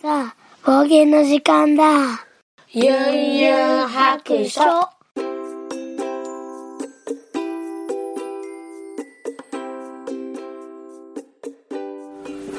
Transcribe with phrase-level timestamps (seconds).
[0.00, 1.84] さあ、方言の時間だ。
[2.70, 4.60] ゆんゆん白書。
[4.60, 4.88] は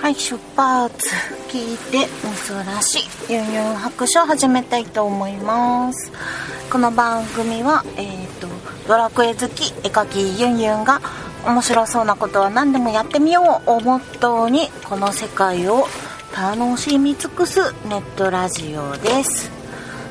[0.09, 1.07] い、出発。
[1.47, 2.09] 聞いて、
[2.45, 3.33] 珍しい。
[3.33, 6.11] ユンユン白書を始めたいと思います。
[6.69, 8.47] この番組は、えっ、と、
[8.85, 10.99] ドラクエ好き、絵描きユンユンが、
[11.45, 15.87] 面白そうなことは何でもやってみようをモットーに、この世界を
[16.35, 19.51] 楽しみ尽くすネットラジオです。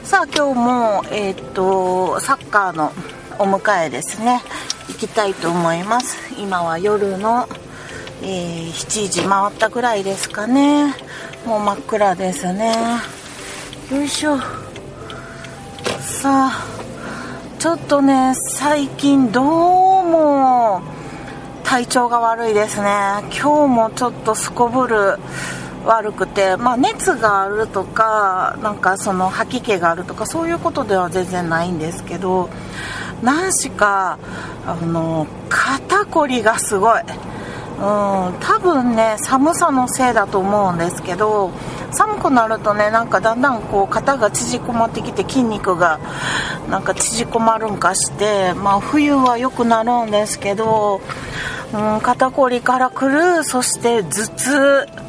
[0.05, 2.93] さあ、今日も、えっ、と、サッカーの
[3.39, 4.41] お迎えですね。
[4.89, 6.17] 行きたいと思います。
[6.39, 7.49] 今は夜の
[8.23, 10.95] えー7時回ったぐらいですかね
[11.47, 12.75] もう真っ暗ですね
[13.93, 14.39] よいしょ
[16.01, 16.67] さあ
[17.59, 20.83] ちょっとね最近どうも
[21.63, 22.89] 体調が悪いですね
[23.41, 25.17] 今日もちょっとすこぶる
[25.85, 32.49] 悪くて、まあ、熱があるとかなんかその吐き気があるとかそういうことでは全然ないんですけど
[33.23, 34.19] 何しか
[34.67, 37.03] あの肩こりがすごい。
[37.79, 37.85] うん、
[38.41, 41.53] 多分ね寒さのせいだと思うんですけど
[41.93, 46.01] 寒くなるとねなんかだんだんこう肩が縮こまってきて筋肉が
[46.69, 51.01] なんか縮こまるんかしてまあ冬は良くなるんですけど、
[51.73, 55.08] うん、肩こりからくるそして頭痛。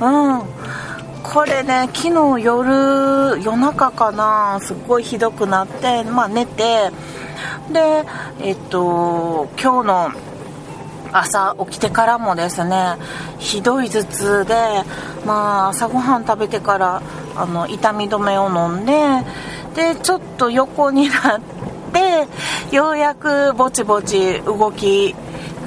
[0.00, 0.78] うん。
[1.22, 6.90] これね昨日夜夜中かなすっごいひどくなってまあ寝て
[7.70, 8.04] で
[8.40, 10.10] えっと今日の
[11.12, 12.96] 朝起きてからもですね
[13.38, 14.54] ひどい頭痛で
[15.26, 17.02] まあ朝ごはん食べてから
[17.36, 18.92] あの痛み止めを飲んで
[19.74, 21.40] でちょっと横になっ
[21.92, 25.14] てようやくぼちぼち動き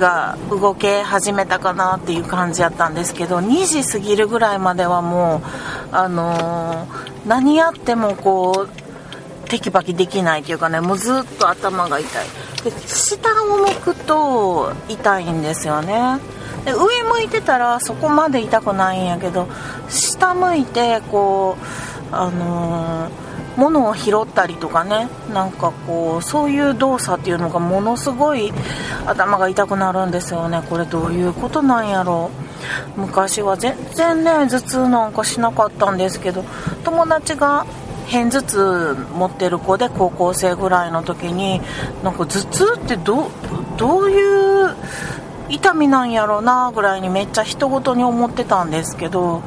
[0.01, 12.25] が動け始めたかなっていう感じやったんですけど2時過ぎるぐらいまではもうあのー何やってもこうテキパキできないっていうかねもうずっと頭が痛い。
[12.63, 16.17] で下を向くと痛いんですよね。
[16.65, 19.47] で上向いてたらそこまで痛くないんやけど
[19.87, 21.57] 下向いてこ
[22.11, 28.51] うあのー物を拾ったりとかねなんかこうそういう動作っていうのがものすごい
[29.05, 30.61] 頭が痛くなるんですよね。
[30.69, 32.29] これどういうことなんやろ。
[32.97, 36.43] う昔は全然ね頭痛なんかしなかったんですけど
[36.83, 37.65] 友達が
[38.09, 41.61] 片頭痛持ってる子で高校生ぐらいの時に
[42.03, 43.27] なんか頭痛ってど
[44.01, 44.75] ういう
[45.51, 49.43] 痛みなんやろうなぐらいにめっちゃ人事に思ってたんですけど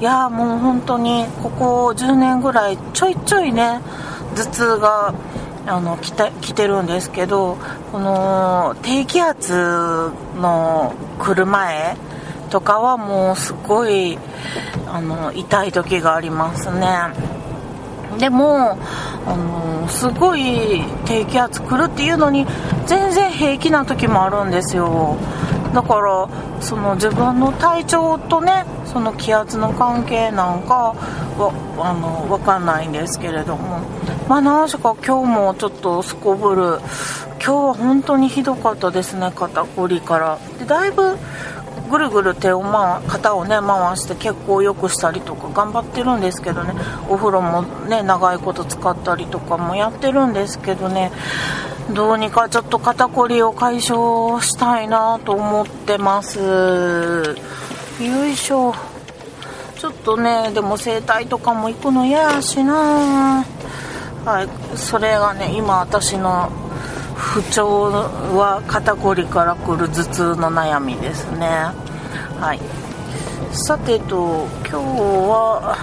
[0.00, 3.80] いやもう本当にここ10年ぐらいちょいちょいね
[4.36, 5.14] 頭痛が
[5.66, 7.58] あの来て来てるんですけど
[7.92, 9.52] この低気圧
[10.36, 11.96] の来る前
[12.50, 14.18] とかはもうすごい
[14.86, 17.37] あの痛い時がありますね。
[18.18, 18.76] でも、
[19.26, 22.46] あのすごい低気圧来るっていうのに
[22.86, 25.16] 全然平気な時もあるんですよ。
[25.72, 26.28] だから
[26.60, 30.94] その自分の体調とねその気圧の関係なんか
[31.36, 33.80] はあの分かんないんですけれども。
[34.28, 36.80] まあ何しか今日もちょっとすこぶる。
[37.40, 40.38] 今日は本当にひどかったですね肩こりから。
[40.58, 41.16] でだいぶ
[41.88, 46.74] ぐるぐる手を、まあ、肩をね回して血行を良くしたりとか頑張ってるんですけどね。
[47.08, 51.10] お風呂もね長いこと使ったりとかもやってるんですけどね。
[51.94, 56.38] どうにかちょっと肩こりを解消したいなと思ってます。
[56.38, 58.74] よいしょ。
[59.78, 63.44] ちょっとねでも整体とかも行くの嫌やしな。
[64.24, 66.50] はいそれがね今私の
[67.18, 71.48] 不調は肩こりからくる頭痛の悩みですね。
[72.40, 72.60] はい。
[73.52, 75.76] さてと今日は、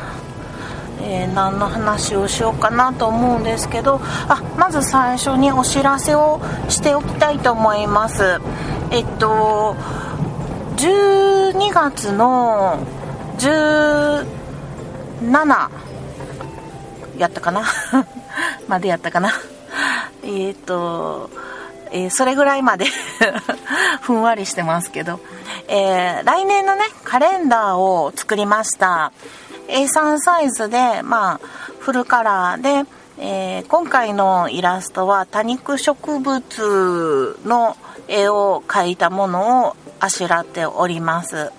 [1.02, 8.40] えー何の話をしようかなと思うんですけどあまず最初にお知らせをしておきたいと思います。
[8.92, 9.76] えっと
[10.78, 12.80] 12月の
[13.38, 14.26] 17
[17.18, 17.64] やったかな？
[18.68, 19.32] までやったかな？
[20.26, 21.30] えっ、と、
[21.92, 22.86] えーそれぐらいまで
[24.02, 25.20] ふんわりしてますけど、
[25.68, 29.12] えー来年のね、カレンダーを作りました。
[29.68, 31.40] A3 サイズで、まあ、
[31.80, 32.90] フルカラーで、
[33.20, 37.78] えー今回のイラストは多肉植物の
[38.08, 41.52] 絵を描いたものをあしらっております。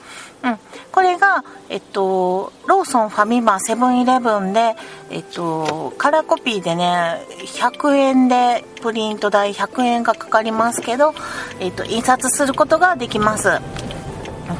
[0.43, 0.59] うん、
[0.93, 4.77] これが、えっと、ローソン、ファミマ、セブンイレブンで、
[5.11, 11.15] えっと、カラーコピーでね、100円で、プリント代100円がかかりますけど、
[11.59, 13.61] えっと、印刷することができます。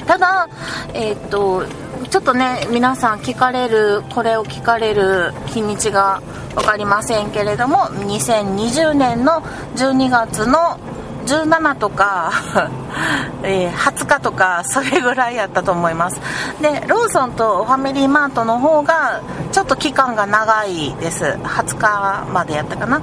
[0.06, 0.49] ただ
[0.94, 1.64] えっ、と
[2.11, 6.23] ちょっとね皆さん聞かれるこれを聞かれる日にちが
[6.55, 9.43] 分かりませんけれども2020年の
[9.76, 10.78] 12月の
[11.26, 12.32] 17とか、
[13.43, 16.20] え、20日とかそれぐらいやったと思います。
[16.61, 19.20] でローソンとファミリーマートの方が
[19.52, 21.25] ちょっと期間が長いです。
[21.43, 23.00] 20日までやったかな。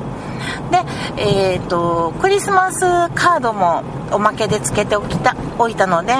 [0.71, 0.83] で、
[1.17, 2.79] えーと、クリスマス
[3.13, 6.13] カードもおまけでつけておきたおいたので、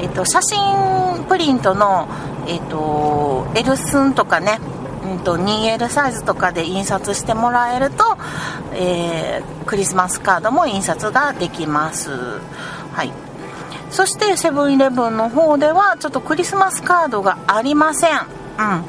[0.00, 2.08] えーと、写真プリントの、
[2.46, 4.58] えーと、と L 寸とかね
[5.12, 8.18] うんと 2L サイズとかで印刷してもらえると、
[8.74, 12.10] えー、クリスマスカードも印刷ができます。
[12.92, 13.12] はい。
[13.90, 18.10] そしてセブンイレブンの方ではちょっとクリスマスカードがありません。
[18.10, 18.84] うん。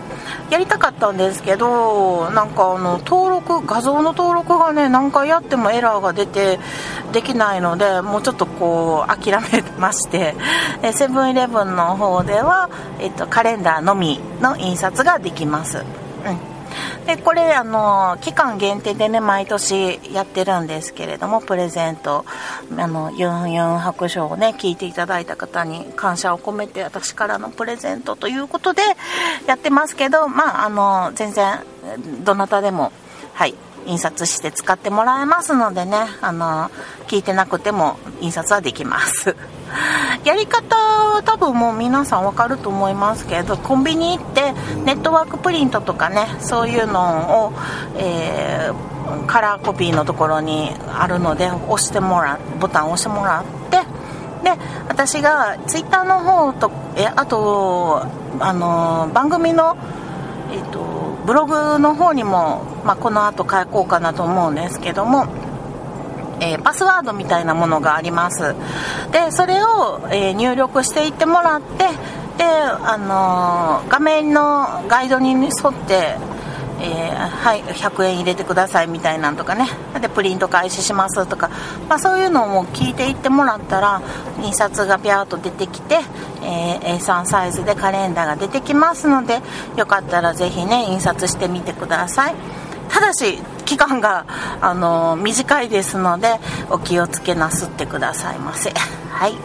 [0.50, 6.60] やりたかったんですけどなんかあの登録画像の登録がね何回やってもエラーが出て
[7.12, 10.36] できないのでもうちょっとこう諦めまして。
[10.94, 12.69] セブンイレブンの方では、
[13.00, 15.83] えっと、カレンダーのみの印刷ができます、
[17.06, 22.25] でこれあの期間限定でね毎年やってるんですけれどもプレゼント
[22.78, 28.81] あのユンユン白書をね聞いていただいた方に感謝を込めて私からのプレゼントということで
[29.48, 31.60] やってますけどまああの全然
[32.24, 32.92] どなたでも
[33.34, 33.56] はい
[33.88, 36.69] 印刷して使ってもらえますのでねあの
[37.07, 39.36] 聞いてなくても印刷はできます。
[40.24, 44.54] やり方は多分もう皆さん分かると思いますけどコンビニ行って
[44.86, 47.54] ネットワークプリントとかねそういうのを、
[47.98, 53.77] えー、カラーコピーのところにあるので押してもらボタンを押してもらって
[54.44, 54.57] で
[54.88, 58.04] 私がツイッターの方とえあと
[58.39, 59.77] あの番組の
[60.51, 60.80] えっ、ー、と
[61.25, 65.27] ブログの方にも、まあ、この後書こうかなと思うんですけども
[66.39, 68.56] えー、パスワードみたいなものがあります。
[69.12, 71.86] でそれを、えー、入力していってもらって
[72.38, 76.18] で、あのー、画面のガイドに沿って
[76.81, 79.68] えー、はい、100円入れてくださいみたいなんとかね。
[80.01, 81.50] でプリント開始しますとか、
[81.89, 84.01] まあ、そういうのも聞いていってもらったら
[84.41, 86.00] 印刷がピャーっと出てきて、
[86.41, 89.41] えー、A3 サイズでカレンダーが出てきますので
[89.75, 92.36] よかったらぜひね印刷してみてください。
[92.89, 93.39] ただし
[93.69, 94.25] 期間が、
[94.62, 96.39] あの短いですので
[96.71, 98.71] お気をつけなすってくださいませ。
[98.71, 99.36] はい。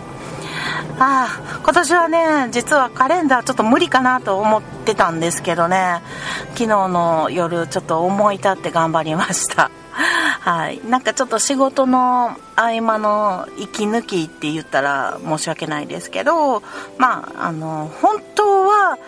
[0.98, 6.00] ああ今年はね実はカレンダーちょっと無理かなと思ってたんですけどね。
[6.54, 9.70] 昨日の夜ちょっと思い立って頑張りました。
[10.40, 16.62] はい、なんかちょっと仕事の合間の息抜きって言ったら申し訳ないですけど
[16.98, 18.98] まああの本当は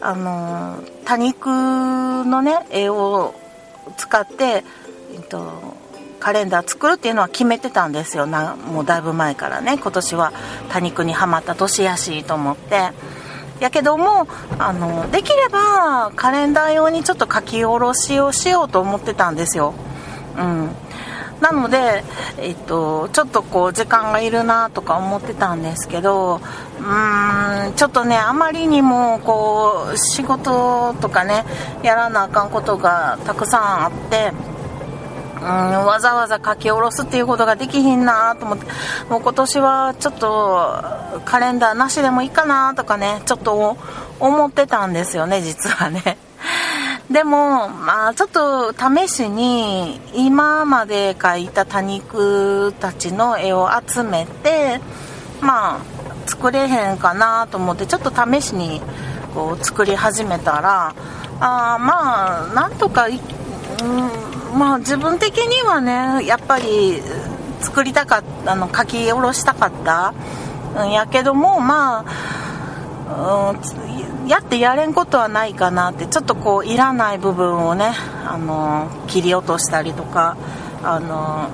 [0.00, 3.34] あの多肉のね絵を
[3.96, 4.64] 使って、
[5.14, 5.76] えっと、
[6.20, 8.26] カレンダー作るっていうのは決めてたんですよ。
[8.26, 9.78] なもうだいぶ前からね。
[9.78, 10.32] 今年は
[10.70, 12.90] 多肉にはまった年やしと思って。
[13.60, 14.26] やけども
[14.58, 19.74] あのできればカレンダー用にちょっと書き下ろしをしようと思ってたんですよ。
[20.36, 20.70] うん。
[21.42, 22.04] なので、
[22.38, 31.44] えっと、ちょっとこう時間がいるなとか思ってたんですけどうーんちょっとねあまりにもこう仕事とかね
[31.82, 34.30] やらなあかんことがたくさんあって
[35.40, 35.48] うん
[35.84, 38.66] わざわざ書き下ろすっていうことができひんなと思って
[39.10, 43.76] もう今年はちょっとカレンダーなしでもいいかなとかねちょっと
[44.20, 46.16] 思ってたんですよね実はね。
[47.12, 54.80] でも、まあ、ちょっと試しに今まで描いた多肉たちの絵を集めて
[55.42, 55.80] まあ
[56.26, 58.80] 作れへんかなと思ってちょっと試しに
[59.34, 60.94] こう作り始めたら
[61.40, 67.02] あまあなんとか、うん、まあ自分的にはねやっぱり
[67.60, 70.14] 作りたかったあの書き下ろしたかった、
[70.76, 72.06] うん、やけどもま
[73.06, 73.91] あ、うん
[74.28, 77.92] やってやれんことはないかなってちょっとこういらない部分をね
[78.24, 80.36] あの切り落としたりとか
[80.82, 81.48] あの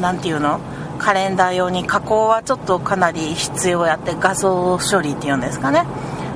[0.00, 0.60] なていうの？
[0.98, 5.84] カレンダー用に加工はちょっとかなり必要やって画像処理っていうんですかね。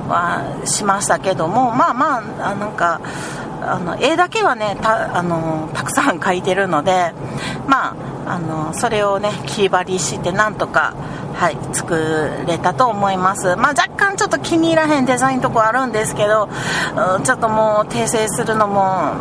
[0.07, 2.99] はしましたけどもまあまあなんか
[3.61, 7.13] あの絵だけはねたあのたくさん描いてるので
[7.67, 7.91] ま
[8.25, 10.95] ああのそれをね切り張りしてなんとか
[11.39, 11.95] はい、作
[12.47, 13.55] れたと思います。
[13.55, 16.49] まあ、若干ちょっと気に入らへんデザインとこあるんですけど、
[17.15, 19.13] うん、ちょっともう訂正するのも、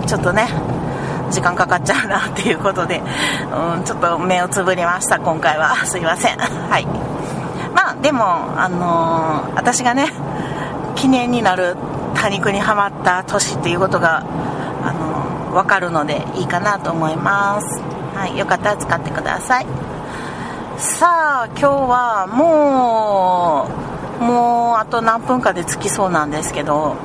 [0.00, 0.48] うん、ちょっとね、
[1.30, 5.76] 時間かかっちゃうなっていうことで、うん、ちょっと目をつぶりました、今回は。
[5.86, 6.38] すいません。
[6.38, 6.86] はい。
[7.72, 8.24] まあ、でも、
[8.60, 10.12] あのー、私がね、
[10.96, 11.76] 記念になる
[12.16, 14.24] 多肉にはまった年っていうことが、
[14.84, 17.80] あのー、分かるのでいいかなと思います。
[18.16, 19.87] はい、よかったら使ってください。
[20.78, 23.68] さあ今日はも
[24.20, 26.96] うもうあと何分かで着きそうなんですけど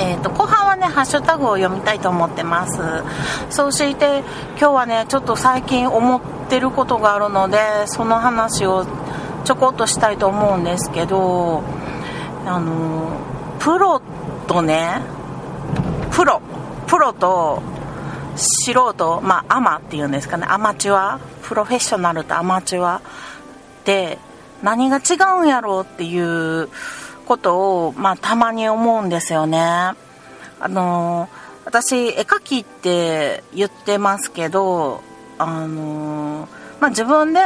[0.00, 2.80] えーと、後半はねハッシュタグを読みたいと思ってます。
[3.50, 8.86] そうして今日はねちょっと最近思ってることがあるのでその話を
[9.44, 11.62] ちょこっとしたいと思うんですけど
[12.46, 13.20] あの
[13.58, 14.00] プロ
[14.46, 15.00] とね
[16.12, 16.40] プロ
[16.86, 17.62] プロと
[18.38, 20.46] 素人まあアマっていうんですかね。
[20.48, 23.00] アマチュアプロフェッショナルとアマチュア
[23.84, 24.18] で
[24.62, 26.68] 何が違うんやろうっていう
[27.26, 29.60] ことを、まあ、たまに思うんですよね。
[29.60, 29.96] あ
[30.68, 31.28] の
[31.64, 35.02] 私絵描きって言ってますけど
[35.38, 36.48] あの、
[36.80, 37.40] まあ、自分で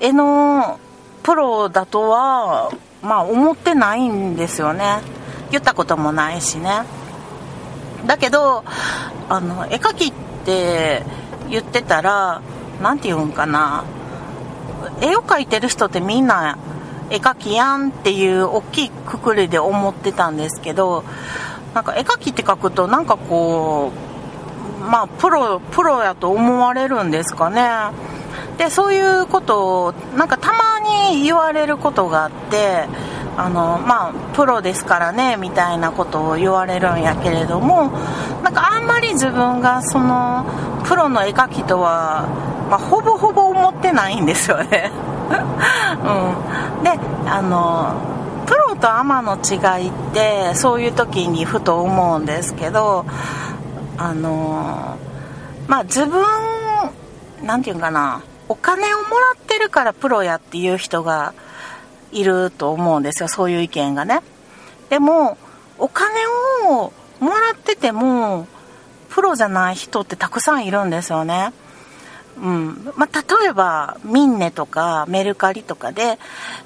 [0.00, 0.80] 絵の
[1.22, 2.72] プロだとは、
[3.02, 4.98] まあ、思ってないんですよね。
[5.50, 6.82] 言ったこともないしね。
[8.06, 8.64] だけど
[9.28, 10.12] あの絵描きっ
[10.44, 11.02] て
[11.50, 12.42] 言ってたら
[12.82, 13.84] 何て言うんかな。
[15.00, 16.58] 絵を描いてる人ってみんな
[17.10, 21.04] 絵描きやんっていう大きいくくりで思ってたんですけど
[21.74, 23.92] なんか絵描きって書くとなんかこ
[24.80, 27.92] うまあプロプロやと思われるんですかね。
[28.58, 30.80] でそういうことをなんかたま
[31.12, 32.86] に言われることがあって
[33.36, 37.90] あのまあプロですからねみたいなことを言われるんやけれども
[38.42, 40.44] なんかあんまり自分がその
[40.84, 42.28] プロの絵描きとは、
[42.68, 44.90] まあ、ほぼほぼ思ってないんですよね。
[46.02, 47.94] うん、であの
[48.46, 53.06] プロとアマの違いってそういう時にふと思うんですけど
[53.96, 54.96] あの
[55.68, 56.22] まあ自分
[57.42, 61.32] 何て言うかなお金をもらってるからプロやっていう人が
[62.12, 64.20] いると思うんですよそういう意見がね。
[64.90, 65.38] でも
[65.78, 66.14] お金
[66.68, 68.46] をもらってても
[69.08, 71.52] プロじゃない人ってたくさんいるんですよね。
[72.38, 72.92] うん。
[72.96, 76.18] まあ、例えばミンネとかメルカリとかで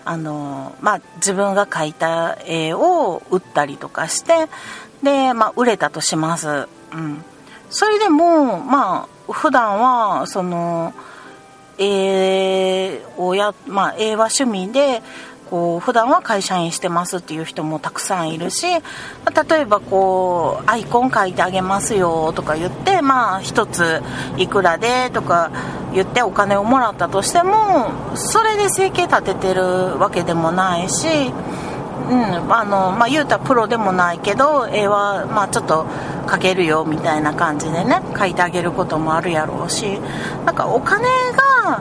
[0.04, 4.48] あの、まあ、自分が描いた絵を売ったりとかして
[5.02, 7.24] で、まあ、売れたとします、うん、
[7.68, 10.94] それでもまあ普段はその
[11.78, 15.02] 絵をや、まあ、絵は趣味で
[15.50, 18.80] こう普段は会社員してますっていう人もたくさんいるし例
[19.60, 24.02] えばこうアイコン書いてあげますよとか言ってまあ一つ
[24.36, 25.50] いくらでとか
[25.94, 29.62] 言ってお金をもらったとしてもそれで生計立ててる
[29.98, 31.06] わけでもないし、
[32.10, 35.86] うんあのまあ、言うたらプロでもないけど絵はまあちょっと
[36.26, 40.00] 描けるよみたいな感じでね書いてあげることもあるやろうし
[40.44, 41.04] なんかお金
[41.64, 41.80] が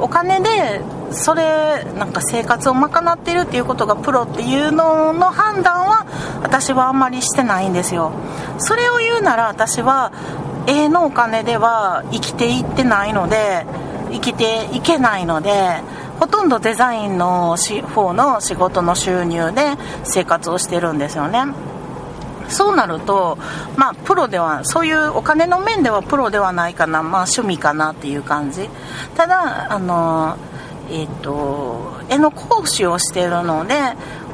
[0.00, 0.80] お金で
[1.12, 6.06] それなんか生活を賄ってるっていうことがプロっていうのの判断は
[6.42, 8.12] 私はあんまりしてないんですよ。
[8.58, 10.12] それを言うなら私は
[10.66, 13.66] 絵のお金では生きていってないので
[14.12, 15.80] 生きていけないので
[16.20, 17.56] ほとんどデザインの
[17.94, 21.46] 方の仕事の収入で生活をしてるんですよね。
[22.48, 23.38] そうなると、
[23.76, 28.68] まあ、プロではそういうお金の面ではプロではないかな、まあ、趣味かなっていう感じ。
[29.16, 30.36] ただあの
[30.92, 33.74] えっ、と絵の講師をしているので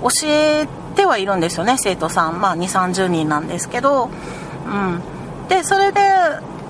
[0.03, 5.01] 教えてはいるんですよね生徒さん、まあ、2 3 0人なんですけど、うん、
[5.49, 6.01] でそれで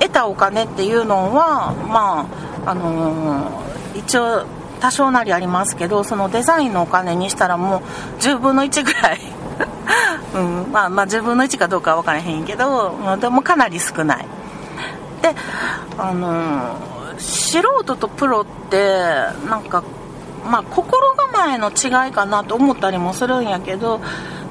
[0.01, 2.29] 得たお金っていうのはま
[2.67, 4.45] ああのー、一応
[4.81, 9.21] 多少なりありますけどそのデザインのお金にしたらもう10分の1ぐらい。
[10.35, 14.27] うん、まあまあ10分の1かどうかは分からへんけどでもかなり少ない。
[15.23, 15.35] で
[15.97, 16.77] あの
[17.19, 18.79] 素人とプロって
[19.49, 19.83] なんか
[20.45, 24.01] まあ心構えの違いかなと思ったりもするんやけど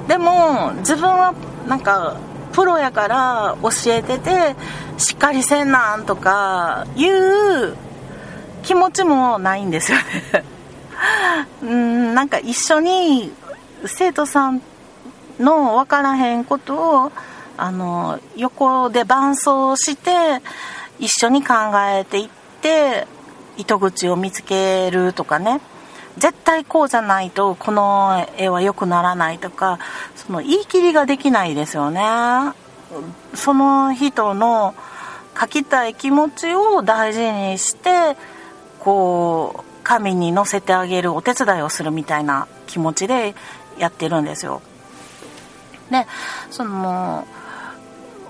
[0.08, 1.34] でも自分は
[1.68, 2.18] なんか
[2.54, 4.56] プロやから教えてて
[4.98, 7.76] しっかりせんなんとかいう
[8.64, 10.44] 気持ちもないんですよね。
[11.62, 13.32] うんなんか一緒に
[13.86, 14.62] 生徒さん
[15.40, 17.12] の分からへんことを
[17.58, 20.42] あの横で伴走して
[21.00, 22.30] 一緒に考えていっ
[22.62, 23.08] て
[23.58, 25.62] 糸口を見つけるとかね。
[26.18, 29.78] 絶対こうじゃないとこの絵は良くならないとか
[30.16, 32.02] その言い切りができないですよね。
[33.36, 34.74] その人の
[35.36, 38.18] 描きたい気持ちを大事にして
[38.80, 43.36] こう紙に載せてあげるお手伝いをするみたいな気持ちで
[43.78, 44.62] やってるんですよ。
[45.92, 46.08] で
[46.50, 47.28] その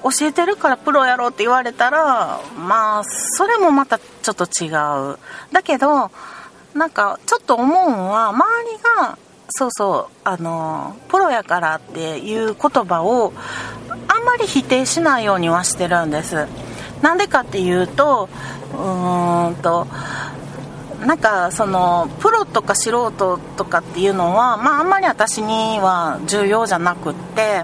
[0.04, 4.68] 教えてるからプロやろうって言われたらまあそれもまたちょっと違
[5.14, 5.18] う。
[5.52, 6.12] だけど
[6.74, 9.18] なんかちょっと思うんは周りが
[9.50, 13.34] そうそうあのプロやからっていう言葉を
[14.08, 16.48] あんまり否定しないようにはしてるんです。
[17.02, 18.30] なんでかっていうと
[18.74, 19.88] うーんと
[21.06, 27.64] なんかそのプロとか素人とかっていうのは、まあ、あんまり私には重要じゃなくって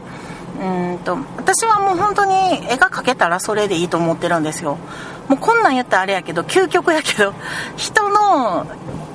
[0.63, 2.33] うんと私はもう本当に
[2.69, 4.77] 絵が描けたらそれでいいと思ってるんですよ。
[5.27, 7.33] もうこんなん言ったらあれやけど究極やけど
[7.75, 8.65] 人の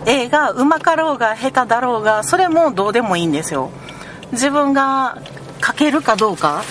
[0.05, 3.71] 絵がうまかろうが下手だろうがそれもどうでもいいんですよ。
[4.33, 5.17] 自分が
[5.61, 6.63] 描けるかどうか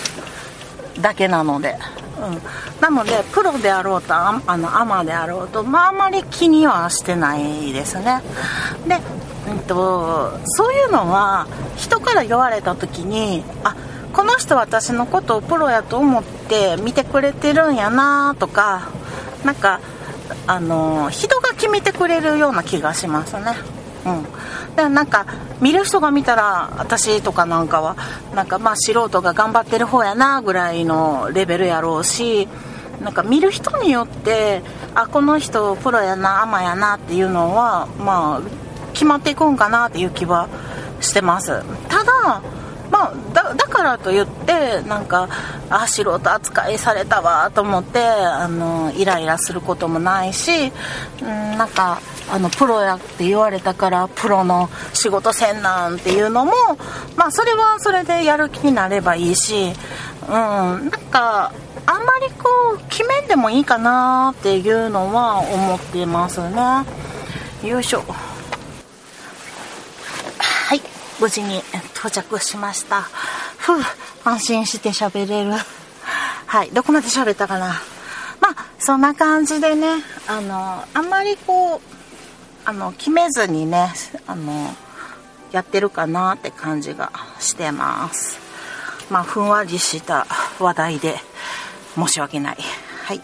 [1.00, 1.76] だけなので、
[2.20, 2.42] うん、
[2.80, 8.22] なのでプロであろうとあのアマであろうと、まあ、あまり気にはしてないですね。
[8.86, 9.00] で、
[9.50, 13.74] うんと、そういうのは人から言われた時にあ
[14.12, 18.88] この人私のことをプロやと思って見てくれてるんやなとか
[19.44, 19.80] なんか
[20.46, 23.54] あの人が決めてくれるような気がしますね。
[24.06, 24.26] うん。
[24.76, 25.26] でなんか
[25.60, 27.96] 見る人が見たら私とかなんかは
[28.34, 32.48] なんかまあ素人が頑張ってる方やなぐらいのレベルやろうし
[33.02, 34.62] なんか見る人によって
[34.94, 40.48] あこの人プロやなアマやなっていうのはまあ決まっていくんかなっていう気は
[41.00, 41.62] してます。
[41.88, 42.42] ただ
[42.90, 45.28] まあ、だだからといってなんか
[45.70, 50.72] あ素人扱いされたわと思ってあのイライラすることもないし、
[51.20, 56.52] うん、なんかあのプロやって言われたからプロの仕事せんなんっていうのも、
[57.16, 59.72] まあ、それはそれでやる気になればいいし、
[60.26, 61.52] うん、なんか
[61.86, 66.84] あんまりこう決めんでもいいかなっていうのは思っていますね。
[67.64, 68.04] よいしょ。
[71.20, 71.58] 無事に
[71.94, 73.02] 到着しました。
[73.58, 73.82] ふう
[74.24, 75.52] 安心して喋れる。
[76.46, 77.80] はいどこまで喋ったかな。
[78.40, 79.88] まあそんな感じでね
[80.26, 81.80] あのあんまりこう
[82.64, 83.92] あの決めずにね
[84.26, 84.74] あの
[85.52, 87.10] やってるかなって感じが
[87.40, 88.38] してます。
[89.10, 90.26] まあふんわりした
[90.58, 91.16] 話題で
[91.94, 92.58] 申し訳ない。
[93.04, 93.20] はい。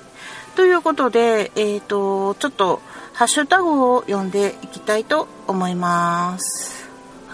[0.56, 2.80] ということでえっ、ー、とちょっと
[3.12, 6.74] ハッシュタグを読んでいきたいと思います。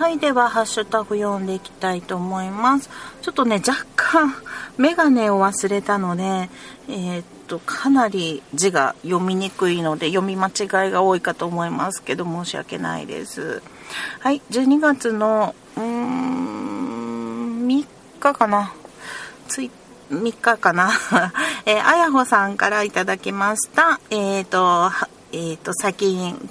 [0.00, 2.88] はいではハッシュタグ読んでいきたいと思います。
[3.20, 4.34] ちょっとね若干
[4.78, 6.48] メガネを忘れたので
[6.88, 13.62] えっ、とかなり字が読みにくいので読み間違いが多いかと思いますけど申し訳ないです。
[14.20, 17.86] はい12月のうーん3
[18.20, 18.72] 日かな。
[19.48, 19.70] つい
[20.10, 20.90] 3日かな。
[21.66, 24.00] えー、あやほさんからいただきました。
[24.08, 24.90] えっ、ー、と
[25.32, 26.50] えーと、最近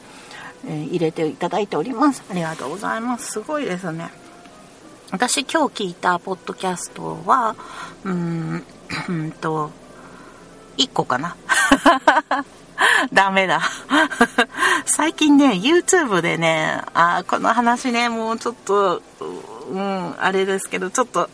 [0.67, 2.23] え、入れていただいております。
[2.29, 3.31] ありがとうございます。
[3.33, 4.09] すごいですね。
[5.11, 7.55] 私今日聞いたポッドキャストは
[8.05, 8.63] うーん
[9.09, 9.71] うんと
[10.77, 11.35] 1個かな。
[13.11, 13.61] ダメだ。
[14.85, 19.01] 最近ね YouTube でねあこの話ねもうちょっと
[19.69, 21.29] うんあれですけどちょっと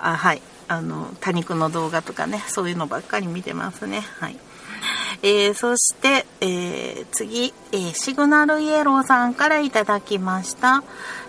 [0.00, 0.42] あはい。
[0.68, 4.00] あの多肉の動画とかねそういうのばっかり見てますね。
[4.18, 4.36] はい。
[5.22, 10.82] えー、そして、えー、次、えー、シグナルイエローさんからいただきました、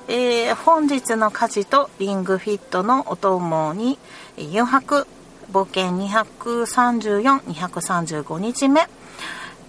[0.08, 3.98] え本日の家事とリングフィットのお供に
[4.38, 5.08] 4泊
[5.52, 8.88] 冒険234-235日目。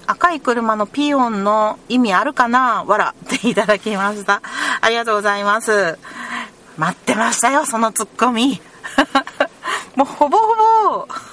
[0.06, 2.82] 赤い車のピオンの意味あるかな？
[2.84, 4.40] わらっていただきました。
[4.80, 5.98] ありがとうございます。
[6.78, 8.62] 待ってましたよそのツッコミ。
[9.96, 10.54] もうほぼほ
[11.06, 11.27] ぼ。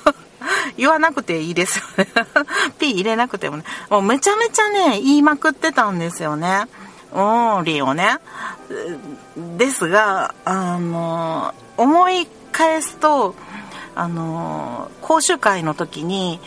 [0.77, 2.07] 言わなくていいですよね
[2.79, 3.63] P 入れなくてもね。
[3.89, 6.65] もうめちゃめちゃね、言いまくってたんですよね。
[7.13, 8.17] オンリーをね。
[9.57, 13.35] ですが、あの、思い返すと、
[13.95, 16.39] あの、講習会の時に、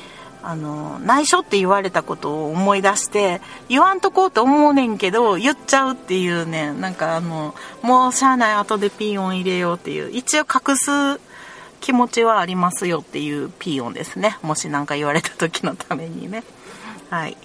[0.42, 11.20] あの内緒って言われたことを思い出して言わんとこうと思うねんけど言っちゃうっていうねなんかあのもうしゃあない後でピー音入れようっていう一応隠す
[11.80, 14.38] 気持ちはありますよっていうピー音ですね。
[14.42, 16.44] もし何か言われた時のためにね。
[17.10, 17.36] はい。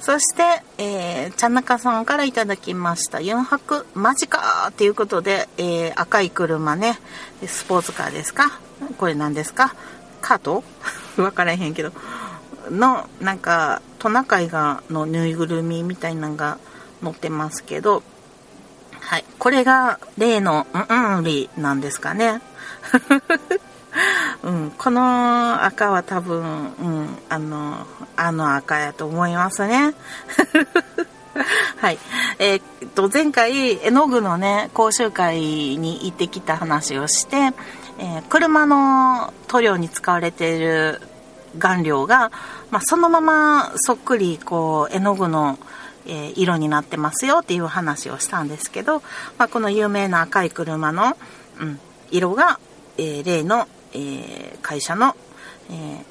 [0.00, 0.42] そして、
[0.78, 6.98] えー、ちゃなかさんから頂きました4泊マジかっていうことで、えー、赤い車ね。
[7.46, 8.58] スポーツカーですか？
[8.98, 9.74] これ何ですか？
[10.20, 10.64] カート？
[11.16, 11.92] 分からへんけど。
[12.70, 16.58] のなんかトナカイがのぬいぐるみみたいなのが
[17.02, 18.02] 載ってますけど。
[19.00, 19.24] はい。
[19.38, 22.40] これが例のうんうんりなんですかね。
[24.42, 29.94] うん、この赤は多分、うん、あの、あの赤やと思いますね。
[31.78, 31.98] はい。
[32.38, 37.52] えー、っと、前回、絵の具のね、講習会に行ってきた話をして、
[37.98, 41.00] えー、車の塗料に使われている
[41.58, 42.30] 顔料が、
[42.70, 45.58] まあ、そのままそっくり、こう、絵の具の、
[46.06, 49.00] えー、色になってますよっていう話をしたんですけど、
[49.38, 51.16] まあ、この有名な赤い車の、
[51.60, 51.80] うん、
[52.10, 52.58] 色が、
[52.98, 55.16] えー、例の、えー、会社の、
[55.70, 56.04] え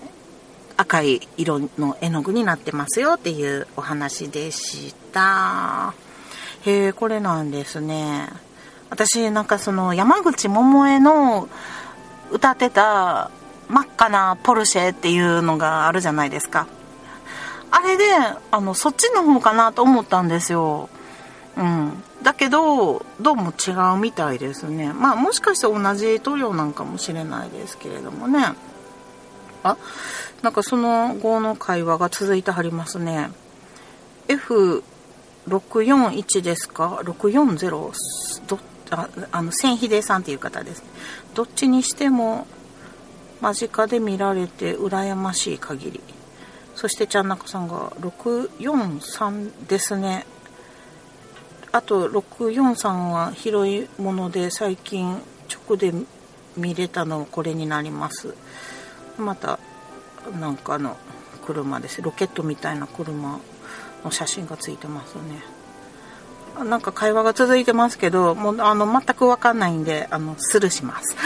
[0.76, 5.94] 赤い色の絵の具になってますよっていうお話でした。
[6.66, 8.30] へえ、これなんですね。
[8.90, 11.50] 私なんかその山口百恵の
[12.32, 13.32] 歌ってた
[13.70, 16.68] 真っ赤なポルシェっていうのがあるじゃないですか。
[17.72, 18.04] あれで、
[18.52, 20.90] あの、そっちの方かなと思ったんですよ。
[21.58, 22.04] うん。
[22.24, 24.94] だけど、どうも違うみたいですね。
[24.94, 28.54] まあ、もしかして同じ塗料なんかもしれないですけれどもね。
[29.64, 29.76] あ、
[30.42, 33.30] なんかその後の会話が続いてはりますね。
[34.30, 37.92] F641 ですか ?640?
[38.48, 38.60] ど
[38.92, 40.82] ああの、千秀さんっていう方です。
[41.34, 42.48] どっちにしても
[43.42, 46.00] 間近で見られて羨ましい限り。
[46.76, 50.26] そしてちゃんなかさんが643ですね。
[51.74, 55.20] あと643は広いもので最近
[55.68, 55.92] 直で
[56.56, 58.36] 見れたのこれになります。
[59.18, 59.58] また
[60.40, 60.96] なんかの
[61.44, 62.04] 車です。
[62.04, 63.40] ロケットみたいな車
[64.04, 65.44] の写真がついてますね。
[66.64, 71.18] なんか会話が続いてますけどもうあの全く分かんないんであのスルーします。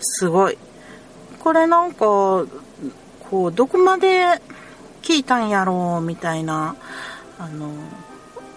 [0.00, 0.56] すごい。
[1.38, 2.46] これなんか
[3.30, 4.24] こうどこまで
[5.02, 6.76] 聞いたんやろうみたいな
[7.38, 7.72] あの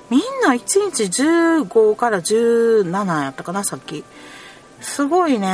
[0.09, 4.03] みんな1日15から17やったかな、さっき。
[4.81, 5.49] すごいね。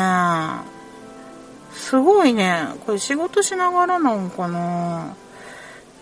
[1.72, 2.68] すごいね。
[2.86, 5.16] これ仕事しながらなんかな。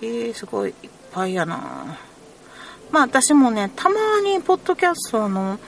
[0.03, 1.97] えー、すごいいっぱいやな。
[2.91, 5.59] まあ私もね、たまにポッドキャストの、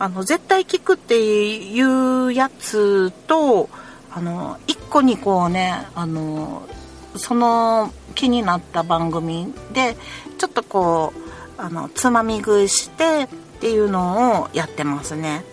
[0.00, 3.68] あの、絶対聞くっていうやつと、
[4.12, 6.68] あの、一個にこうね、あの、
[7.16, 9.96] その気になった番組で、
[10.38, 13.28] ちょっとこう、あの、つまみ食いしてっ
[13.60, 15.44] ていうのをやってますね。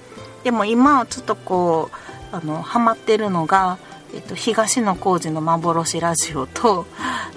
[0.43, 1.91] でも今ちょっとこ
[2.32, 3.78] うあのハマってるのが、
[4.13, 6.86] えっと、東野幸治の幻ラジオと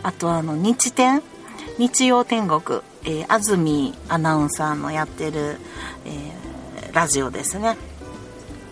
[0.03, 1.23] あとあの日天
[1.79, 5.59] 日曜天国、えー、安住アナウンサーのやってる、
[6.07, 7.77] えー、ラジオですね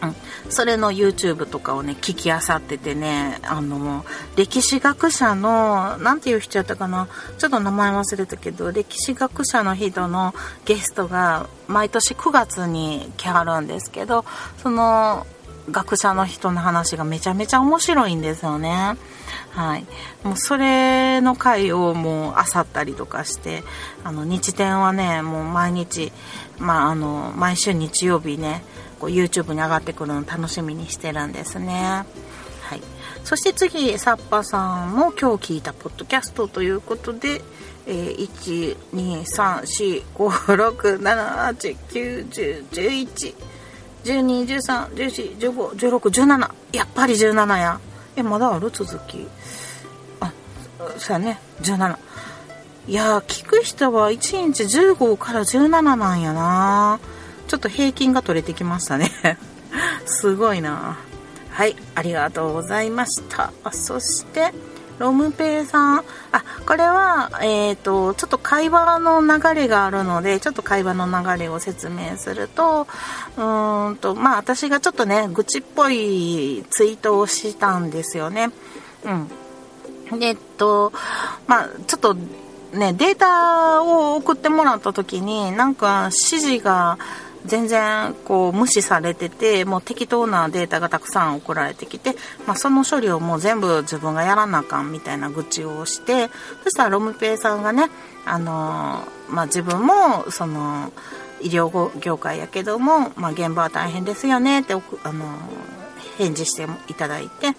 [0.03, 4.05] うん、それの YouTube とかをね聞きあさっててねあの
[4.37, 10.35] 歴史学者の何ていう人やったかなちょっと名前忘れたけど歴史学者の人の
[10.65, 14.25] ゲストが毎年9月に来はるんですけど
[14.63, 15.27] その
[15.71, 18.97] 学者の人の話がめちゃめちゃ面白いんですよね。
[19.51, 19.87] はい。
[20.25, 23.63] もうそれの回をもう漁ったりとかして、
[24.03, 26.13] あの、日展はね、もう毎日、
[26.59, 28.65] まあ、あの、毎週日曜日ね、
[29.03, 32.05] こう YouTube に上がってくるの楽しみにしてるんですね。
[32.63, 32.81] はい。
[33.25, 37.43] そして次、サッパさんも今日聞いたポッドキャストということで、
[37.89, 40.29] えー、1、2、3、4、5、
[40.71, 43.35] 6、7、8、9、10、11、
[44.05, 46.51] 12、13、14、15、16、17。
[46.73, 47.81] やっぱり17や。
[48.15, 49.27] え、まだある続き？
[50.21, 50.33] あ、
[50.97, 51.41] そうやね。
[51.61, 51.97] 17。
[52.87, 57.01] いや聞く人は1日15から17なんやな
[57.53, 59.11] ちょっと平均が取れてきましたね
[60.07, 60.97] すごいな
[61.51, 64.55] はいありがとうございましたそして
[64.99, 65.99] ロムペイさん、
[66.31, 72.87] あ、これは、えっ、ー、と、ちょっと会話の流れがあるので、ちょっと会話の流れを説明すると、
[73.37, 78.51] うーんと、まあ私がちょっとね、愚痴っぽいツイートをしたんですよね。
[80.11, 80.23] うん。
[80.23, 80.93] えっと、
[81.49, 86.99] まあちょっとね、データを送ってもらった時に、なんか指示が、
[87.47, 92.15] 全然こう無視されててもう適当なデータがたくさん送られてきて、
[92.47, 96.29] まあ、その処理をもう全部自分がやらなあかんみたいな愚痴をして
[96.63, 97.91] そしたらロムペイさんがね、
[98.25, 100.93] あの、まあ、自分もその
[101.41, 104.77] 医療業界やけども、まあ、現場は大変ですよねって、あ
[105.13, 105.27] の、
[106.19, 107.55] 返事していただいて。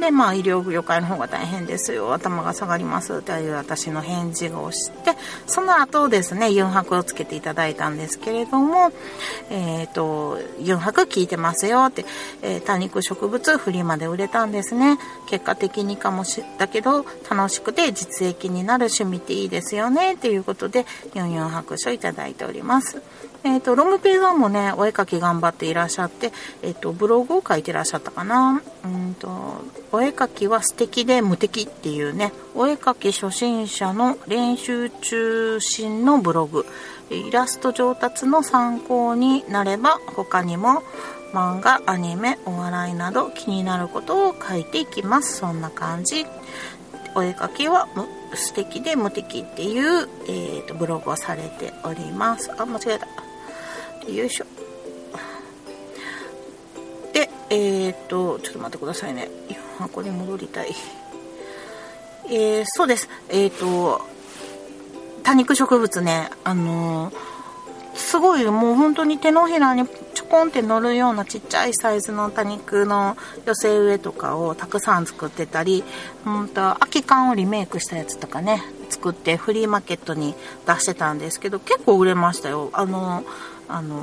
[0.00, 5.12] で、まあ、医療業界の方が大変ですよ、頭が下がりますという私の返事をして、
[5.46, 8.92] その後ですね、4泊をつけていただいたんですけれども、
[9.50, 12.04] えっ、ー、と、4泊聞いてますよって、
[12.42, 14.98] えー、多肉植物フリまで売れたんですね。
[15.28, 23.02] 結果的にかもし、だけど、楽しくて実益になる趣味っていいですよね、ということで、44拍手いただいております。
[23.44, 28.62] えっ、ー、と、ロムペイさんもね、お絵かき頑張っていらっしゃって、えっ、ー、と、ブログを書いてらっしゃったかな。
[28.84, 29.28] うんと、
[29.92, 36.64] お絵かきは素敵で無敵っていうね、お絵かき初心者の練習中心のブログ。
[37.10, 40.82] イラスト上達の参考になれば、他にも
[41.34, 45.36] 漫画、アニメ、お笑いなど気になることを書いていきます。
[45.36, 46.24] そんな感じ。
[47.14, 47.88] お絵かきは
[48.34, 52.50] 素敵で無敵っていう、えーとブログをされております。
[52.58, 53.23] あ、間違えた。
[54.12, 54.46] よいしょ。
[57.12, 59.28] でえー、っとちょっと待ってくださいね。
[59.78, 60.74] 箱に戻りたい。
[62.26, 63.08] えー、そうです。
[63.28, 64.00] えー、っと
[65.22, 67.12] 多肉植物ねあの
[67.94, 75.84] すごいもう本当に手のひらにちょこんって乗るようなちっちゃいサイズの多肉の寄せ植えとかをたくさん作ってたり、
[76.26, 80.34] うんと、空き缶をリメイクしたやつとかね、作ってフリーマーケットに
[80.66, 82.70] 出してたんですけど、結構売れましたよ。
[82.72, 83.24] あの、
[83.68, 84.02] あの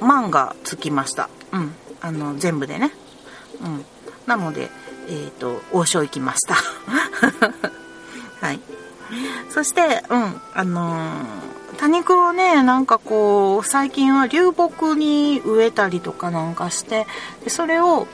[0.00, 1.28] 万がつきました。
[1.52, 1.74] うん。
[2.00, 2.92] あの全部でね。
[3.60, 3.84] うん。
[4.26, 4.70] なので
[5.08, 6.54] えっ、ー、と王将行きました。
[8.40, 8.60] はい。
[9.50, 10.40] そしてうん。
[10.54, 17.06] あのー、多肉をねなんかこう最近は流木に植えたりとかなんかして
[17.44, 18.06] でそれを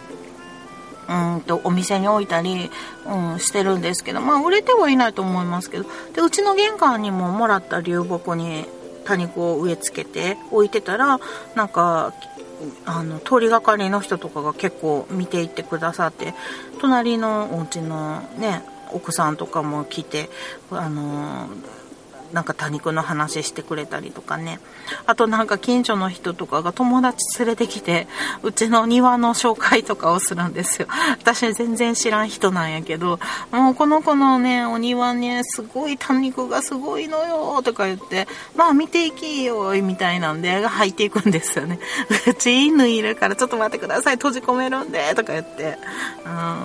[1.08, 2.70] うんとお店に置いたり、
[3.06, 8.66] うん、してるんですけどまあ売れてはいないと思いますけどでうちの玄関にももらった流木に
[9.04, 11.20] 多肉を植え付けて置いてたら
[11.54, 12.12] なんか
[12.86, 16.34] あの通りがかりの人とかが結構見ていってくださって
[16.80, 18.62] 隣のお家のね
[18.92, 20.30] 奥さんとかも来て
[20.70, 21.48] あの
[22.34, 24.58] なんか多肉の話してくれたりとかね。
[25.06, 28.08] あとなんか近所の人とかが友達連れてきて、
[28.42, 30.88] うちの庭の紹介とかをするんですよ。
[31.18, 33.20] 私全然知らん人なんやけど、
[33.52, 41.78] もうこの子のね、お庭ね、すごい多肉がすごいのよとか言って、まあ見ていきよみたいなんで入っていくんですよね。
[42.26, 45.78] うち犬いるからちょっと待ってください、閉じ込めるんでとか言って、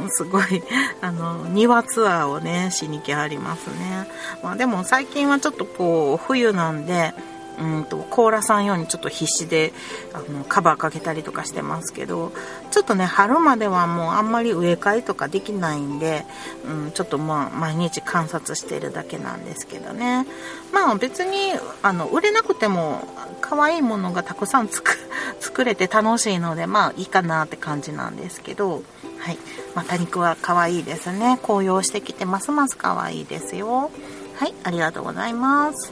[0.02, 0.64] うん、すごい、
[1.02, 4.08] あの、庭ツアーをね、しに来はりますね。
[4.42, 7.14] まあでも最近はちょっととこう冬なんで
[7.60, 9.74] うんと甲羅さん用にちょっと必死で
[10.14, 12.32] あのカバーかけたりとかしてますけど
[12.72, 16.24] ちょっとね春まではもうあんまり植え替えとかできないんで、
[16.66, 20.26] うん、ちょっとまあ毎日観察してるだけなんですけどね。
[20.72, 21.52] まあ別に
[21.84, 23.06] あの売れなくても
[23.42, 24.70] 可愛いものがたくさん
[25.40, 28.84] 作れて楽しいのでまあいいかなって感じなんですけど
[29.20, 29.38] はい。
[29.76, 31.40] まあ、多肉は可愛いですね。
[31.44, 33.92] 紅葉してきてますます可愛いですよ。
[34.40, 35.92] はい、ありがとうございます。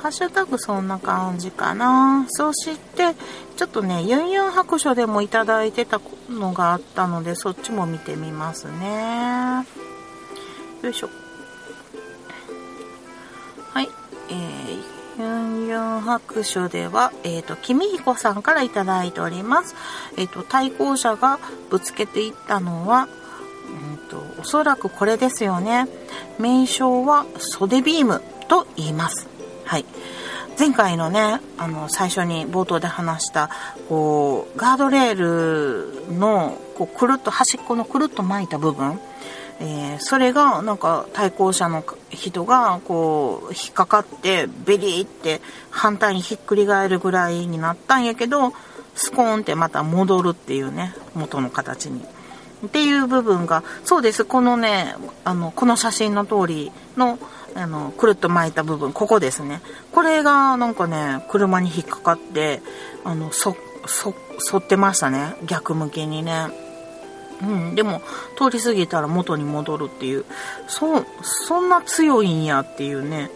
[0.00, 2.24] ハッシュタグそんな感じかな。
[2.28, 3.16] そして、
[3.56, 6.00] ちょっとね、ユンユン白書でもいただいてた
[6.30, 9.66] のがあったので、そっちも見てみますね。
[10.82, 11.10] よいしょ。
[13.74, 13.88] はい、
[14.30, 19.74] えー、ユンユン白書では、えっ、ー、と、君彦さんからいただいております。
[20.16, 23.08] えっ、ー、と、対向車がぶつけていったのは、
[23.68, 25.88] うんと、おそらくこれですよね。
[26.38, 29.28] 名称は袖ビームと言います。
[29.64, 29.84] はい。
[30.58, 33.50] 前回のね、あの、最初に冒頭で話した、
[33.88, 38.98] こう、ガードレールの、こう、くるっと、端っこのくるっと巻いた部分、
[39.60, 48.54] えー、それが、なんか、対向車の人が、こう、引っかかって、ベリーって反対にひっくり返るぐらいになったんやけど、
[48.94, 52.02] スコーンってまた戻るっていうね、元の形に。
[52.64, 57.18] っていう部分が、そうです、このね、あの、この写真の通りの、
[57.54, 59.60] あの、くるっと巻いた部分、ここですね。
[59.92, 62.62] これがなんかね、車に引っかかって、
[63.04, 64.14] あの、そ、そ、
[64.50, 65.36] 反ってましたね。
[65.44, 66.66] 逆向きにね。
[67.42, 68.00] うん、でも
[68.38, 70.24] 通り過ぎたら元に戻るっていう
[70.68, 73.30] そそんな強いんやっていうね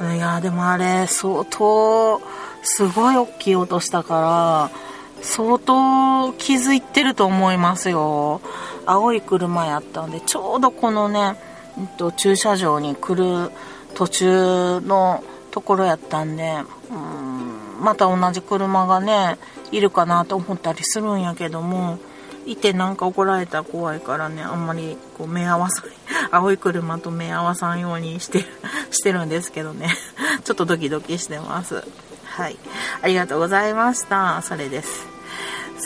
[0.00, 2.20] いやでもあれ相当
[2.62, 4.80] すごい大きい音したから
[5.22, 8.40] 相当気づいてると思いますよ。
[8.86, 11.36] 青い車やったんでちょうどこのね、
[11.78, 13.50] えっと、駐車場に来る
[13.94, 16.56] 途中のところやったんで
[16.90, 19.38] うんまた同じ車がね
[19.72, 21.98] いるかなと思ったりするんやけども
[22.46, 25.84] いてなんか怒られたら怖いからねあんまりこう目合わさ
[26.32, 28.44] 青い車と目合わさんようにして
[28.90, 29.88] してるんですけどね。
[30.44, 31.84] ちょっとドキドキしてます。
[32.24, 32.56] はい。
[33.02, 34.40] ありがとうございました。
[34.42, 35.09] それです。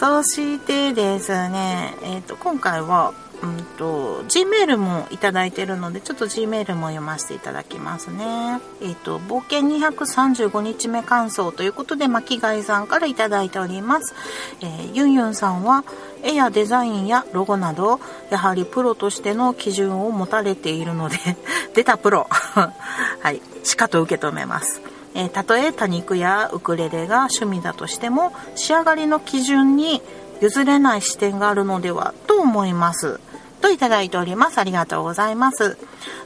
[0.05, 8.61] そしてですねえっ、ー、と今回はうんと、Gmail もいただいてるので、ちょっと Gmail も読ませていただきますね。
[8.81, 14.15] えっ、ー、と、冒険235日目感想ということで、巻貝さんからいただいております。
[14.63, 15.85] えー、ユンユンさんは、
[16.23, 21.17] 絵やデザインやロゴなど、やはりプロとしての基準を持たれているので
[21.75, 24.81] 出たプロ はい、しかと受け止めます。
[25.15, 30.03] えー、たとえ多肉やウクレレが趣味だとしても、仕上がりの基準に
[30.41, 33.21] 譲れない視点があるのではと思います。
[33.61, 34.59] といただいております。
[34.59, 35.79] ありがとうございます。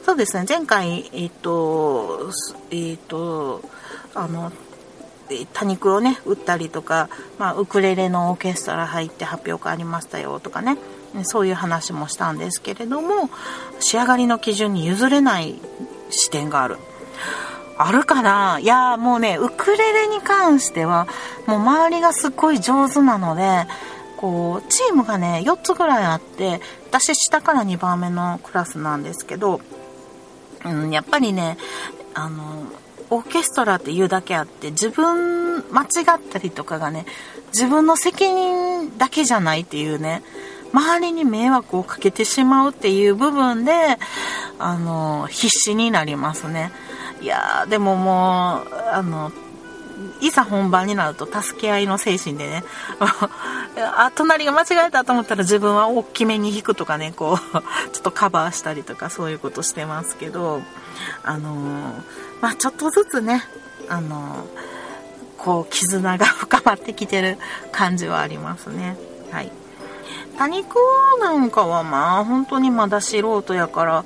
[0.03, 2.31] そうですね、前回、えっ、と、
[2.71, 3.61] えっ、と、
[4.13, 4.51] あの、
[5.53, 10.77] 多肉をね、売ったりとか、まあ、ウクレレのオーケストラ入って発表会ありましたよとかね、
[11.23, 13.29] そういう話もしたんですけれども、
[13.79, 15.55] 仕上がりの基準に譲れない
[16.09, 16.77] 視点がある。
[17.81, 21.07] あるかないやもうね、ウクレレに関しては、
[21.47, 23.65] もう周りがすっごい上手なので、
[24.19, 29.61] こうチームがね4つぐらいあって私下から2番目のクラスなんですけど、
[30.65, 31.57] うん、やっぱりね
[32.13, 32.67] あの
[33.11, 35.87] オーケストラって言うだけあって自分間違
[36.17, 37.05] ったりとかがね
[37.53, 40.21] 自分の責任だけじゃないっていうね
[40.73, 43.71] 周りに迷惑をかけてしまうっていう部分で
[44.59, 46.73] あの必死になりますね。
[47.21, 49.31] いやでももうあの
[50.21, 52.63] いざ本番になると助け合いの精神でね
[53.77, 57.57] あ隣が間違えたと思ったら自分は大きめに弾くとかねこう
[57.91, 60.61] ちょっとカバーしたりとかそういうことしてますけど
[61.23, 61.93] あのー、
[62.41, 63.43] まあちょっとずつね
[63.89, 67.37] あのー、こう絆が深まってきてる
[67.71, 68.97] 感じはありますね。
[69.31, 69.51] はい。
[70.37, 70.75] 多肉
[71.19, 74.05] なんかはまあ本当にまだ素人やから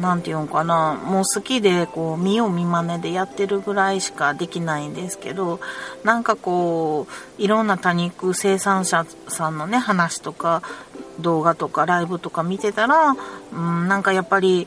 [0.00, 5.60] 何て言うんかなもう好きでこう見よう見まねでやってるぐらいしかできないんですけど
[6.04, 7.06] なんかこ
[7.38, 10.62] ういろんな多肉生産者さんのね話とか
[11.20, 13.14] 動画とかライブとか見てたら、
[13.52, 14.66] うん、なんかやっぱり、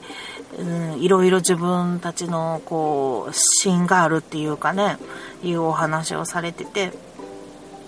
[0.57, 4.97] うん、いろいろ自分たちのこう芯があるっていうかね
[5.43, 6.91] いうお話をされてて、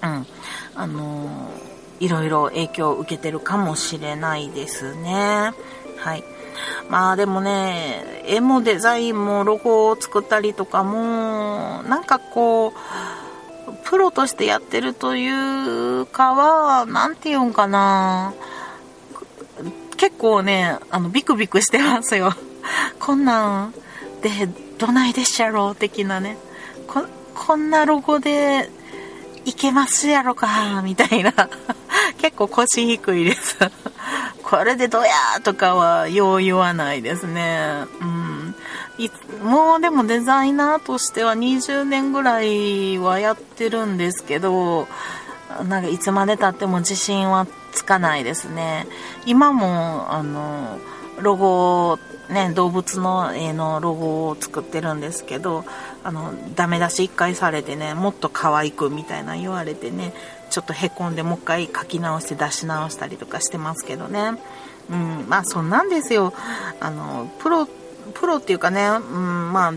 [0.04, 0.26] うん、
[0.76, 1.50] あの
[2.00, 5.52] いろいろ影響を受けてるかもしれないですね。
[5.98, 6.24] はい。
[6.90, 12.72] まあでもね、絵もデザインもロゴを作ったりとかも、なんかこう、
[13.84, 18.34] プロとしてやってるというかは、なんて言うんかな。
[19.98, 22.34] 結構ね、あの、ビクビクしてますよ。
[23.00, 23.74] こんなん
[24.22, 26.38] で、どないでっしゃろう的なね。
[26.88, 28.70] こ、こんなロゴで
[29.46, 31.32] いけますやろか、みたいな。
[32.18, 33.58] 結構腰低いです。
[34.44, 37.86] これでどやーとかはよう言わないですね。
[38.02, 38.56] うん。
[39.44, 44.88] もうでもデザイナーとしては20年ぐらいはやってるんですけど、
[45.68, 48.88] なんかいつまでたっても自信はつかないですね。
[49.26, 50.80] 今も、あの、
[51.20, 52.00] ロゴ
[52.30, 55.64] ね、動物の絵のロゴを作ってるんですけど、
[56.04, 60.14] あの、ダメ出し一回されてね、もっと可愛くみたいな言われてね、
[60.58, 64.42] ちょっとへこんでもう一回書き直して出し直したりとかしてますけどね。
[64.90, 66.34] うん、まあそんなんですよ。
[66.80, 67.68] あの、プロ、
[68.16, 69.74] プロっていうかね、うん、まあ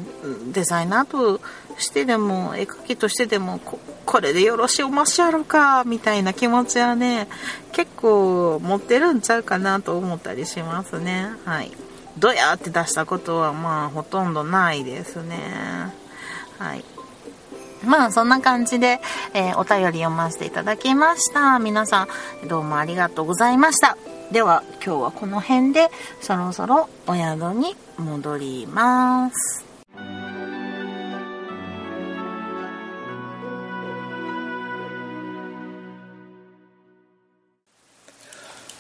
[0.55, 1.38] デザイナーと
[1.77, 7.29] してでも、絵描きとしてでもこ、これでよろしおましやろか、みたいな気持ちはね、
[7.73, 11.29] 結構持ってるんちゃうかなと思ったりしますね。
[11.45, 11.73] はい。
[12.16, 15.93] どやって出したことはまあほとんどないですね。
[16.59, 16.85] はい。
[17.85, 19.01] まあそんな感じで、
[19.35, 21.59] えー、お便り読ませていただきました。
[21.59, 22.07] 皆さ
[22.45, 23.97] んどうもありがとうございました。
[24.33, 29.64] では今日はこの辺でそろそろお宿に戻ります。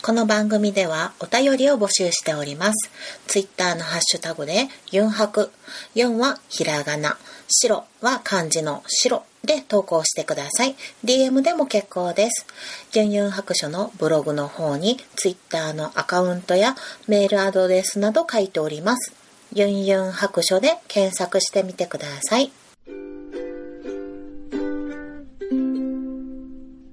[0.02, 2.90] この番組ではお便りを募集しております。
[3.26, 5.52] ツイッターのハッシュタグで、ユンハク。
[5.94, 7.18] ユンはひらがな。
[7.50, 10.76] 白は漢字の白で投稿してください。
[11.04, 12.46] DM でも結構です。
[12.94, 16.76] ユンユン白書のブログの方に Twitter のアカウントや
[17.08, 19.14] メールアドレスなど書いております。
[19.52, 22.52] ユンユン白書で検索してみてください。